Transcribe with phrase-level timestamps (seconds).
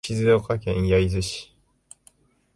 [0.03, 1.55] 静岡県焼津市